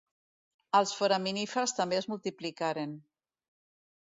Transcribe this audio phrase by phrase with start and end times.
[0.77, 2.97] Els foraminífers també es multiplicaren.